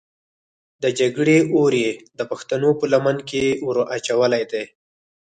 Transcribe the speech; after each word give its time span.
د 0.83 0.85
جګړې 0.99 1.37
اور 1.55 1.73
یې 1.83 1.91
د 2.17 2.19
پښتنو 2.31 2.69
په 2.79 2.85
لمن 2.93 3.17
کې 3.29 3.43
ور 3.65 3.77
اچولی 3.95 4.43
دی. 4.51 4.63